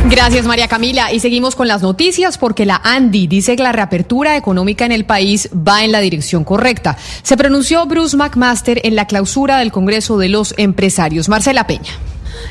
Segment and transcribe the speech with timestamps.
[0.05, 4.37] Gracias María Camila y seguimos con las noticias porque la ANDI dice que la reapertura
[4.37, 6.97] económica en el país va en la dirección correcta.
[7.23, 11.29] Se pronunció Bruce McMaster en la clausura del Congreso de los Empresarios.
[11.29, 11.91] Marcela Peña.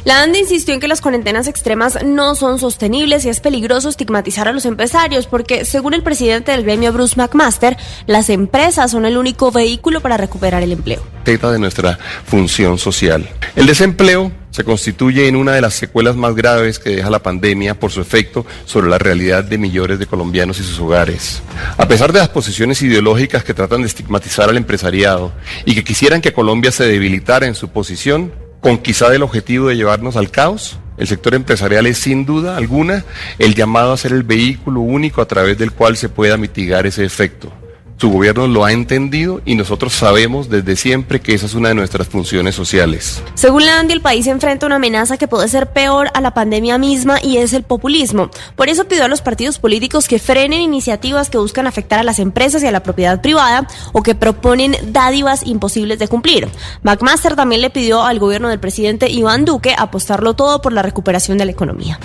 [0.04, 4.49] La ANDI insistió en que las cuarentenas extremas no son sostenibles y es peligroso estigmatizar
[4.49, 7.76] a los empresarios porque, según el presidente del gremio Bruce McMaster,
[8.06, 11.03] las empresas son el único vehículo para recuperar el empleo.
[11.25, 13.28] de nuestra función social.
[13.56, 17.78] El desempleo se constituye en una de las secuelas más graves que deja la pandemia
[17.78, 21.43] por su efecto sobre la realidad de millones de colombianos y sus hogares.
[21.77, 25.31] A pesar de las posiciones ideológicas que tratan de estigmatizar al empresariado
[25.67, 29.77] y que quisieran que Colombia se debilitara en su posición, con quizá el objetivo de
[29.77, 33.05] llevarnos al caos, el sector empresarial es sin duda alguna
[33.38, 37.05] el llamado a ser el vehículo único a través del cual se pueda mitigar ese
[37.05, 37.53] efecto.
[37.98, 41.74] Su gobierno lo ha entendido y nosotros sabemos desde siempre que esa es una de
[41.74, 43.22] nuestras funciones sociales.
[43.34, 47.18] Según la el país enfrenta una amenaza que puede ser peor a la pandemia misma
[47.22, 48.30] y es el populismo.
[48.54, 52.18] Por eso pidió a los partidos políticos que frenen iniciativas que buscan afectar a las
[52.18, 56.48] empresas y a la propiedad privada o que proponen dádivas imposibles de cumplir.
[56.82, 61.38] McMaster también le pidió al gobierno del presidente Iván Duque apostarlo todo por la recuperación
[61.38, 61.98] de la economía.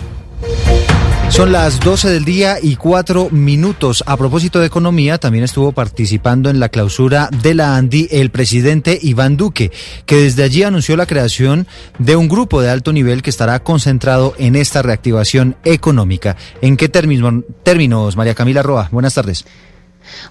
[1.32, 4.04] Son las 12 del día y cuatro minutos.
[4.06, 9.00] A propósito de economía, también estuvo participando en la clausura de la ANDI el presidente
[9.02, 9.72] Iván Duque,
[10.06, 11.68] que desde allí anunció la creación
[12.00, 16.36] de un grupo de alto nivel que estará concentrado en esta reactivación económica.
[16.62, 18.90] ¿En qué términos María Camila Roa?
[18.92, 19.46] Buenas tardes.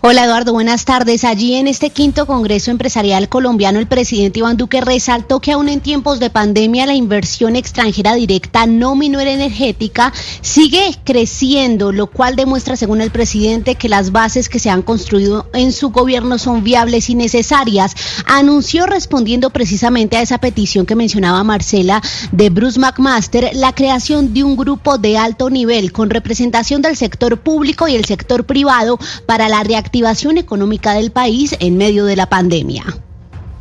[0.03, 1.25] Hola Eduardo, buenas tardes.
[1.25, 5.81] Allí en este quinto Congreso Empresarial Colombiano, el presidente Iván Duque resaltó que aún en
[5.81, 12.77] tiempos de pandemia la inversión extranjera directa no minera energética sigue creciendo, lo cual demuestra,
[12.77, 17.11] según el presidente, que las bases que se han construido en su gobierno son viables
[17.11, 17.95] y necesarias.
[18.27, 22.03] Anunció respondiendo precisamente a esa petición que mencionaba Marcela
[22.33, 27.39] de Bruce McMaster, la creación de un grupo de alto nivel con representación del sector
[27.39, 32.29] público y el sector privado para la reactivación económica del país en medio de la
[32.29, 32.85] pandemia.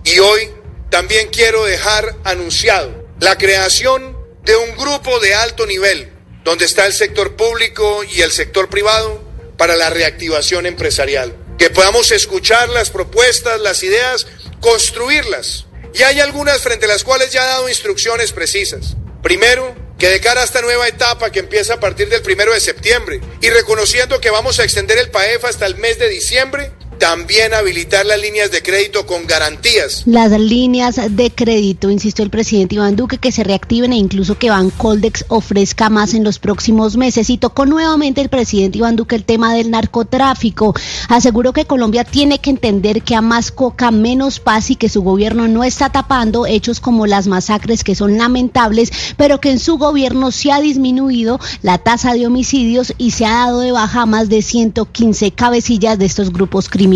[0.03, 0.49] Y hoy
[0.89, 6.11] también quiero dejar anunciado la creación de un grupo de alto nivel,
[6.43, 9.21] donde está el sector público y el sector privado,
[9.57, 11.35] para la reactivación empresarial.
[11.57, 14.25] Que podamos escuchar las propuestas, las ideas,
[14.61, 15.65] construirlas.
[15.93, 18.95] Y hay algunas frente a las cuales ya he dado instrucciones precisas.
[19.21, 22.61] Primero, que de cara a esta nueva etapa que empieza a partir del primero de
[22.61, 27.53] septiembre y reconociendo que vamos a extender el PAEF hasta el mes de diciembre, también
[27.53, 30.03] habilitar las líneas de crédito con garantías.
[30.05, 34.49] Las líneas de crédito, insistió el presidente Iván Duque, que se reactiven e incluso que
[34.49, 37.29] Bancoldex ofrezca más en los próximos meses.
[37.29, 40.75] Y tocó nuevamente el presidente Iván Duque el tema del narcotráfico.
[41.07, 45.01] Aseguró que Colombia tiene que entender que a más coca, menos paz y que su
[45.01, 49.77] gobierno no está tapando hechos como las masacres que son lamentables, pero que en su
[49.77, 54.27] gobierno se ha disminuido la tasa de homicidios y se ha dado de baja más
[54.27, 56.88] de 115 cabecillas de estos grupos criminales.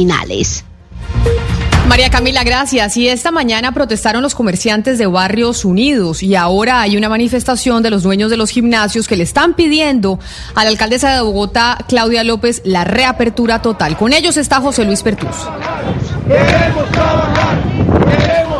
[1.87, 2.97] María Camila, gracias.
[2.97, 7.89] Y esta mañana protestaron los comerciantes de Barrios Unidos y ahora hay una manifestación de
[7.89, 10.17] los dueños de los gimnasios que le están pidiendo
[10.55, 13.97] a la alcaldesa de Bogotá, Claudia López, la reapertura total.
[13.97, 15.35] Con ellos está José Luis Pertús.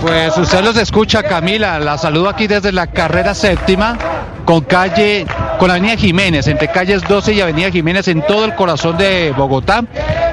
[0.02, 1.80] Pues usted los escucha, Camila.
[1.80, 3.98] La saludo aquí desde la carrera séptima
[4.46, 5.26] con calle,
[5.60, 9.84] con Avenida Jiménez, entre calles 12 y Avenida Jiménez en todo el corazón de Bogotá.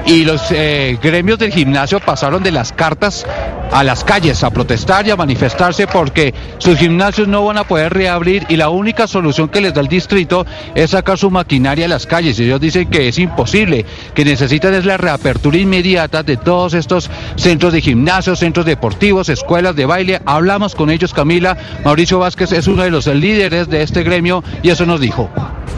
[0.05, 3.25] Y los eh, gremios del gimnasio pasaron de las cartas
[3.71, 7.93] a las calles a protestar y a manifestarse porque sus gimnasios no van a poder
[7.93, 10.45] reabrir y la única solución que les da el distrito
[10.75, 12.39] es sacar su maquinaria a las calles.
[12.39, 17.09] Y ellos dicen que es imposible, que necesitan es la reapertura inmediata de todos estos
[17.35, 20.21] centros de gimnasios, centros deportivos, escuelas de baile.
[20.25, 21.57] Hablamos con ellos, Camila.
[21.85, 25.29] Mauricio Vázquez es uno de los líderes de este gremio y eso nos dijo.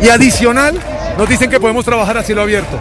[0.02, 0.80] Y adicional,
[1.18, 2.80] nos dicen que podemos trabajar a cielo abierto.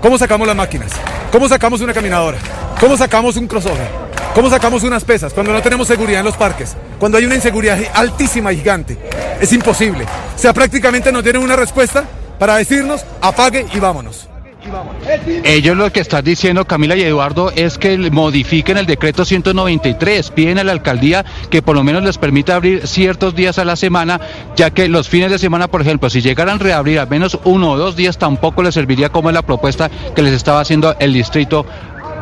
[0.00, 0.92] ¿Cómo sacamos las máquinas?
[1.32, 2.38] ¿Cómo sacamos una caminadora?
[2.80, 3.88] ¿Cómo sacamos un crossover?
[4.32, 6.76] ¿Cómo sacamos unas pesas cuando no tenemos seguridad en los parques?
[7.00, 8.96] Cuando hay una inseguridad altísima y gigante.
[9.40, 10.04] Es imposible.
[10.04, 12.04] O sea, prácticamente nos tienen una respuesta
[12.38, 14.28] para decirnos apague y vámonos.
[15.44, 20.30] Ellos lo que están diciendo, Camila y Eduardo, es que modifiquen el decreto 193.
[20.30, 23.76] Piden a la alcaldía que por lo menos les permita abrir ciertos días a la
[23.76, 24.20] semana,
[24.56, 27.72] ya que los fines de semana, por ejemplo, si llegaran a reabrir al menos uno
[27.72, 31.12] o dos días, tampoco les serviría como es la propuesta que les estaba haciendo el
[31.12, 31.66] distrito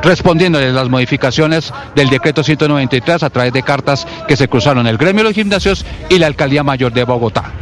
[0.02, 5.22] respondiéndole las modificaciones del decreto 193 a través de cartas que se cruzaron el gremio
[5.22, 7.52] de los gimnasios y la alcaldía mayor de Bogotá.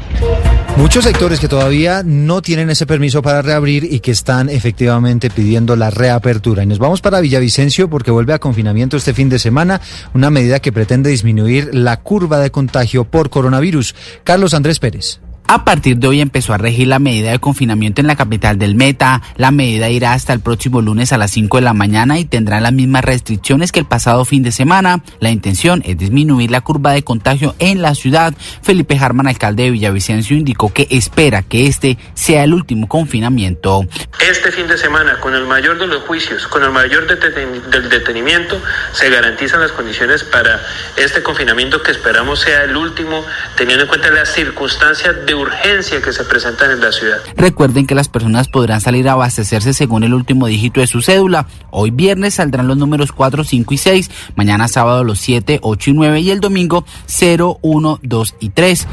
[0.76, 5.76] Muchos sectores que todavía no tienen ese permiso para reabrir y que están efectivamente pidiendo
[5.76, 6.64] la reapertura.
[6.64, 9.81] Y nos vamos para Villavicencio porque vuelve a confinamiento este fin de semana,
[10.14, 13.94] una medida que pretende disminuir la curva de contagio por coronavirus.
[14.25, 15.20] Carlos Andrés Pérez.
[15.46, 18.75] A partir de hoy empezó a regir la medida de confinamiento en la capital del
[18.75, 19.20] Meta.
[19.37, 22.61] La medida irá hasta el próximo lunes a las 5 de la mañana y tendrá
[22.61, 25.02] las mismas restricciones que el pasado fin de semana.
[25.20, 28.32] La intención es disminuir la curva de contagio en la ciudad.
[28.62, 33.82] Felipe Harman, alcalde de Villavicencio, indicó que espera que este sea el último confinamiento.
[34.26, 38.58] Este fin de semana, con el mayor de los juicios, con el mayor del detenimiento,
[38.93, 40.58] se garantizan las condiciones para
[40.96, 43.23] este confinamiento que esperamos sea el último,
[43.58, 47.19] teniendo en cuenta las circunstancias de urgencia que se presentan en la ciudad.
[47.36, 51.46] Recuerden que las personas podrán salir a abastecerse según el último dígito de su cédula.
[51.70, 55.92] Hoy viernes saldrán los números 4, 5 y 6, mañana sábado los 7, 8 y
[55.92, 58.86] 9 y el domingo 0, 1, 2 y 3.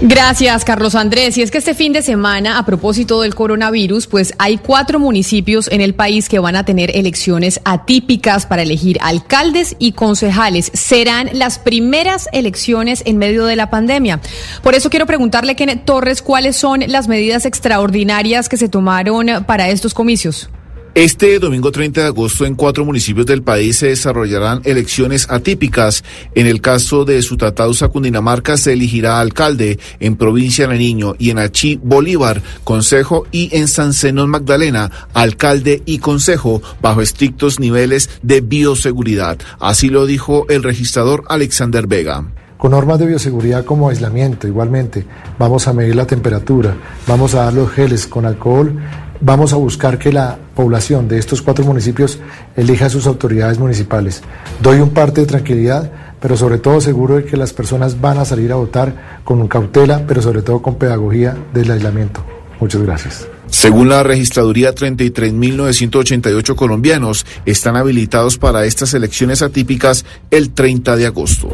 [0.00, 1.36] Gracias, Carlos Andrés.
[1.38, 5.66] Y es que este fin de semana, a propósito del coronavirus, pues hay cuatro municipios
[5.72, 10.70] en el país que van a tener elecciones atípicas para elegir alcaldes y concejales.
[10.72, 14.20] Serán las primeras elecciones en medio de la pandemia.
[14.62, 19.68] Por eso quiero preguntarle, Kenneth Torres, cuáles son las medidas extraordinarias que se tomaron para
[19.68, 20.48] estos comicios.
[20.94, 26.02] Este domingo 30 de agosto en cuatro municipios del país se desarrollarán elecciones atípicas.
[26.34, 31.38] En el caso de Sutatausa, Cundinamarca, se elegirá alcalde, en Provincia de Niño y en
[31.38, 38.40] Achí, Bolívar, consejo y en San Zenón, Magdalena, alcalde y consejo, bajo estrictos niveles de
[38.40, 39.38] bioseguridad.
[39.60, 42.24] Así lo dijo el registrador Alexander Vega
[42.58, 45.06] con normas de bioseguridad como aislamiento igualmente.
[45.38, 46.76] Vamos a medir la temperatura,
[47.06, 48.76] vamos a dar los geles con alcohol
[49.20, 52.18] vamos a buscar que la población de estos cuatro municipios
[52.56, 54.22] elija a sus autoridades municipales.
[54.62, 58.24] Doy un parte de tranquilidad, pero sobre todo seguro de que las personas van a
[58.24, 62.24] salir a votar con cautela, pero sobre todo con pedagogía del aislamiento.
[62.60, 63.28] Muchas gracias.
[63.50, 71.48] Según la registraduría, 33.988 colombianos están habilitados para estas elecciones atípicas el 30 de agosto.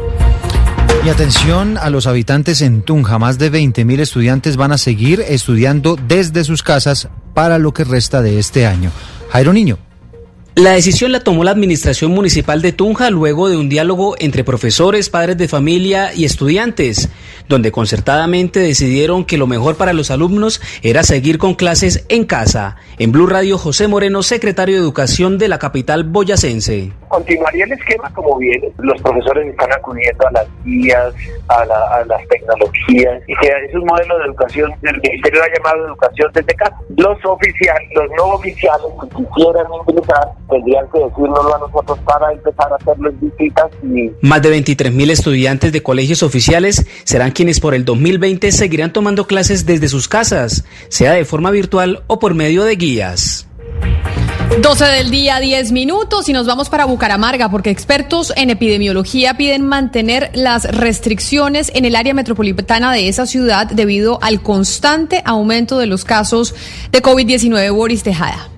[1.05, 5.97] Y atención a los habitantes en Tunja, más de 20.000 estudiantes van a seguir estudiando
[6.07, 8.89] desde sus casas para lo que resta de este año.
[9.29, 9.84] Jairo Niño.
[10.55, 15.09] La decisión la tomó la Administración Municipal de Tunja luego de un diálogo entre profesores,
[15.09, 17.09] padres de familia y estudiantes.
[17.47, 22.77] donde concertadamente decidieron que lo mejor para los alumnos era seguir con clases en casa.
[22.97, 26.91] En Blue Radio, José Moreno, secretario de Educación de la capital boyacense.
[27.07, 28.71] Continuaría el esquema como viene.
[28.79, 31.13] Los profesores están acudiendo a las guías,
[31.47, 31.65] a,
[32.07, 36.55] las tecnologías, y que es un modelo de educación, el Ministerio ha llamado educación desde
[36.55, 36.75] casa.
[36.97, 42.71] Los oficiales, los no oficiales que quisieran ingresar, tendrían que decirnoslo a nosotros para empezar
[42.71, 43.71] a hacerles visitas.
[43.83, 44.11] Y...
[44.21, 49.27] Más de 23 mil estudiantes de colegios oficiales serán quienes por el 2020 seguirán tomando
[49.27, 53.47] clases desde sus casas, sea de forma virtual o por medio de guías.
[54.61, 59.65] 12 del día, 10 minutos y nos vamos para Bucaramanga porque expertos en epidemiología piden
[59.67, 65.87] mantener las restricciones en el área metropolitana de esa ciudad debido al constante aumento de
[65.87, 66.55] los casos
[66.91, 67.73] de COVID-19.
[67.73, 68.54] Boris Tejada.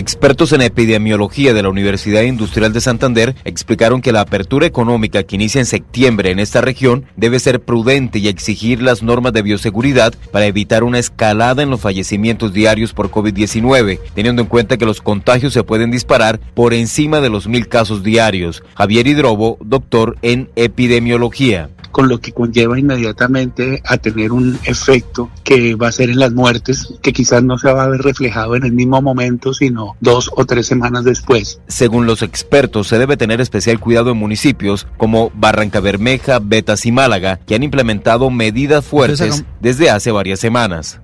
[0.00, 5.34] Expertos en epidemiología de la Universidad Industrial de Santander explicaron que la apertura económica que
[5.34, 10.14] inicia en septiembre en esta región debe ser prudente y exigir las normas de bioseguridad
[10.32, 15.02] para evitar una escalada en los fallecimientos diarios por COVID-19, teniendo en cuenta que los
[15.02, 18.62] contagios se pueden disparar por encima de los mil casos diarios.
[18.76, 25.74] Javier Hidrobo, doctor en epidemiología con lo que conlleva inmediatamente a tener un efecto que
[25.74, 28.64] va a ser en las muertes, que quizás no se va a ver reflejado en
[28.64, 31.60] el mismo momento, sino dos o tres semanas después.
[31.68, 36.92] Según los expertos, se debe tener especial cuidado en municipios como Barranca Bermeja, Betas y
[36.92, 41.00] Málaga, que han implementado medidas fuertes desde hace varias semanas.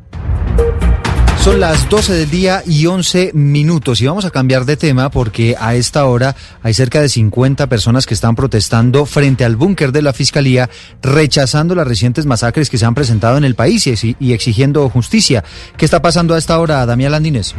[1.46, 5.54] Son las 12 del día y 11 minutos y vamos a cambiar de tema porque
[5.56, 10.02] a esta hora hay cerca de 50 personas que están protestando frente al búnker de
[10.02, 10.68] la Fiscalía
[11.02, 15.44] rechazando las recientes masacres que se han presentado en el país y exigiendo justicia.
[15.76, 17.54] ¿Qué está pasando a esta hora, Damián Landines?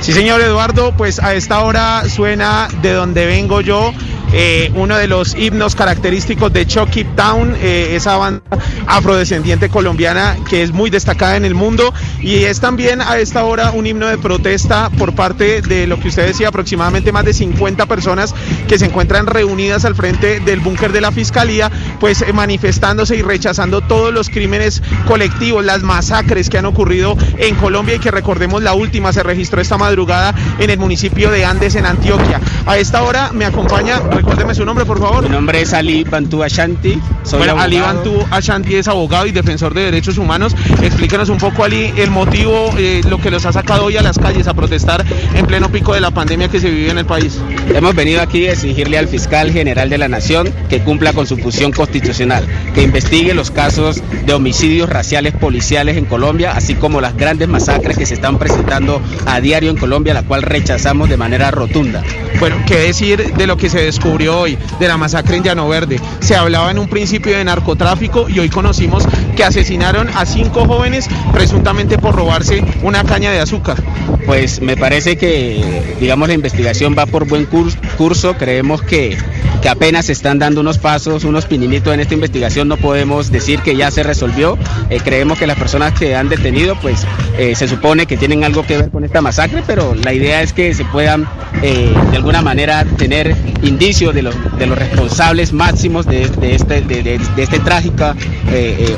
[0.00, 3.92] Sí, señor Eduardo, pues a esta hora suena de donde vengo yo
[4.34, 8.42] eh, uno de los himnos característicos de Chucky Town, eh, esa banda
[8.86, 13.70] afrodescendiente colombiana que es muy destacada en el mundo y es también a esta hora
[13.72, 17.86] un himno de protesta por parte de lo que usted decía, aproximadamente más de 50
[17.86, 18.34] personas
[18.68, 23.22] que se encuentran reunidas al frente del búnker de la Fiscalía, pues eh, manifestándose y
[23.22, 28.62] rechazando todos los crímenes colectivos, las masacres que han ocurrido en Colombia y que recordemos
[28.62, 32.40] la última se registró esta madrugada en el municipio de Andes en Antioquia.
[32.66, 35.24] A esta hora me acompaña Recuérdeme su nombre, por favor.
[35.24, 37.00] Mi nombre es Ali Bantu Ashanti.
[37.22, 40.54] Soy bueno, Ali Bantu Ashanti es abogado y defensor de derechos humanos.
[40.82, 44.18] Explícanos un poco, Ali, el motivo, eh, lo que los ha sacado hoy a las
[44.18, 47.38] calles a protestar en pleno pico de la pandemia que se vive en el país.
[47.74, 51.36] Hemos venido aquí a exigirle al fiscal general de la Nación que cumpla con su
[51.36, 57.16] función constitucional, que investigue los casos de homicidios raciales policiales en Colombia, así como las
[57.16, 61.50] grandes masacres que se están presentando a diario en Colombia, la cual rechazamos de manera
[61.50, 62.02] rotunda.
[62.40, 64.32] Bueno, ¿qué decir de lo que se descubrió?
[64.42, 66.00] hoy, de la masacre en Llano Verde.
[66.20, 69.04] Se hablaba en un principio de narcotráfico y hoy conocimos
[69.36, 73.82] que asesinaron a cinco jóvenes presuntamente por robarse una caña de azúcar.
[74.26, 78.34] Pues me parece que, digamos, la investigación va por buen curso.
[78.34, 79.16] Creemos que,
[79.62, 82.68] que apenas se están dando unos pasos, unos pininitos en esta investigación.
[82.68, 84.58] No podemos decir que ya se resolvió.
[84.90, 87.06] Eh, creemos que las personas que han detenido, pues
[87.38, 90.52] eh, se supone que tienen algo que ver con esta masacre, pero la idea es
[90.52, 91.28] que se puedan
[91.62, 97.20] eh, de alguna manera tener indicios de los, de los responsables máximos de, este, de,
[97.36, 98.14] este trágico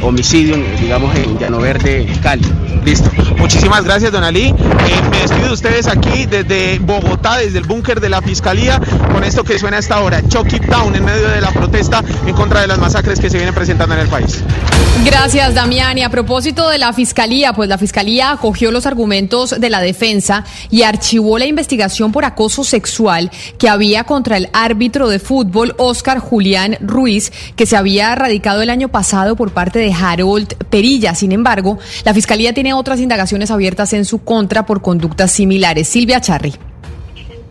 [0.03, 2.45] homicidio, digamos, en Llano Verde, Cali.
[2.85, 3.11] Listo.
[3.39, 4.49] Muchísimas gracias, don Ali.
[4.49, 4.55] Eh,
[5.11, 8.81] me despido de ustedes aquí desde Bogotá, desde el búnker de la Fiscalía,
[9.13, 12.61] con esto que suena hasta ahora, Chucky Town, en medio de la protesta en contra
[12.61, 14.43] de las masacres que se vienen presentando en el país.
[15.03, 15.99] Gracias, Damián.
[15.99, 20.45] Y a propósito de la Fiscalía, pues la Fiscalía acogió los argumentos de la defensa
[20.71, 26.19] y archivó la investigación por acoso sexual que había contra el árbitro de fútbol Oscar
[26.19, 31.15] Julián Ruiz, que se había radicado el año pasado por parte de Harold Perilla.
[31.15, 35.89] Sin embargo, la Fiscalía tiene otras indagaciones abiertas en su contra por conductas similares.
[35.89, 36.55] Silvia Charri.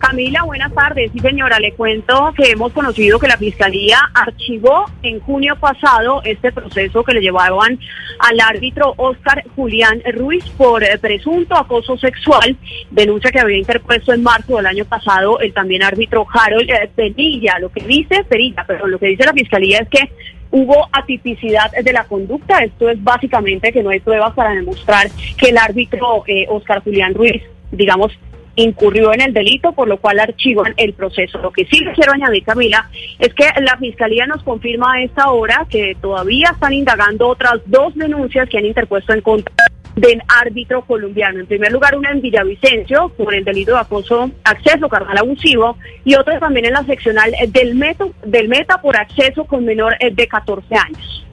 [0.06, 1.10] Camila, buenas tardes.
[1.12, 6.52] Sí, señora, le cuento que hemos conocido que la Fiscalía archivó en junio pasado este
[6.52, 7.78] proceso que le llevaban
[8.18, 12.54] al árbitro Oscar Julián Ruiz por eh, presunto acoso sexual,
[12.90, 17.58] denuncia que había interpuesto en marzo del año pasado el también árbitro Harold eh, Perilla.
[17.58, 20.10] Lo que dice Perilla, pero lo que dice la Fiscalía es que
[20.54, 22.58] hubo atipicidad de la conducta.
[22.60, 27.12] Esto es básicamente que no hay pruebas para demostrar que el árbitro eh, Oscar Julián
[27.12, 27.42] Ruiz,
[27.72, 28.12] digamos,
[28.54, 31.38] incurrió en el delito, por lo cual archivan el proceso.
[31.38, 35.66] Lo que sí quiero añadir, Camila, es que la Fiscalía nos confirma a esta hora
[35.68, 39.52] que todavía están indagando otras dos denuncias que han interpuesto en contra
[39.96, 41.40] del árbitro colombiano.
[41.40, 46.14] En primer lugar, una en Villavicencio por el delito de acoso, acceso carnal abusivo y
[46.14, 50.74] otra también en la seccional del, Meta, del Meta por acceso con menor de 14
[50.74, 51.26] años.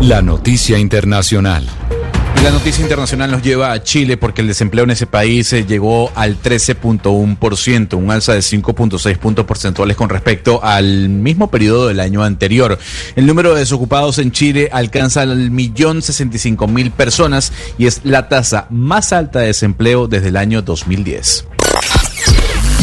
[0.00, 1.64] La noticia internacional.
[2.42, 6.10] La noticia internacional nos lleva a Chile porque el desempleo en ese país eh, llegó
[6.14, 12.22] al 13.1%, un alza de 5.6 puntos porcentuales con respecto al mismo periodo del año
[12.22, 12.78] anterior.
[13.16, 16.00] El número de desocupados en Chile alcanza el millón
[16.68, 21.57] mil personas y es la tasa más alta de desempleo desde el año 2010.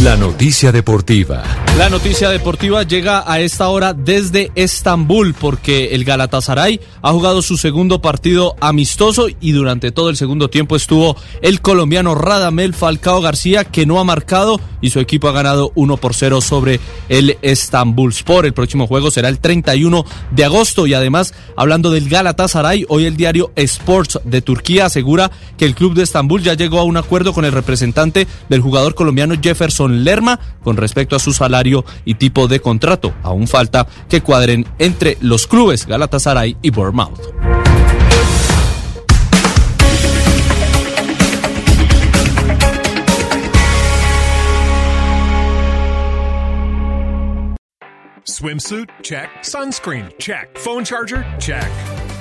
[0.05, 1.41] La noticia deportiva.
[1.79, 7.57] La noticia deportiva llega a esta hora desde Estambul porque el Galatasaray ha jugado su
[7.57, 13.63] segundo partido amistoso y durante todo el segundo tiempo estuvo el colombiano Radamel Falcao García
[13.63, 18.11] que no ha marcado y su equipo ha ganado 1 por 0 sobre el Estambul
[18.11, 18.45] Sport.
[18.45, 23.17] El próximo juego será el 31 de agosto y además hablando del Galatasaray, hoy el
[23.17, 27.33] diario Sports de Turquía asegura que el club de Estambul ya llegó a un acuerdo
[27.33, 32.47] con el representante del jugador colombiano Jefferson Lerma con respecto a su salario y tipo
[32.47, 33.13] de contrato.
[33.23, 37.65] Aún falta que cuadren entre los clubes Galatasaray y Bournemouth.
[48.27, 48.89] Swimsuit?
[49.01, 49.29] Check.
[49.43, 50.11] Sunscreen?
[50.19, 50.57] Check.
[50.57, 51.25] Phone charger?
[51.39, 51.94] Check.